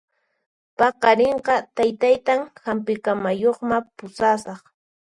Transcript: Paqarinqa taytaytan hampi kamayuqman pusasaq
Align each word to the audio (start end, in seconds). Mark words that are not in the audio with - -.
Paqarinqa 0.77 1.55
taytaytan 1.75 2.39
hampi 2.65 2.93
kamayuqman 3.05 3.81
pusasaq 3.97 4.61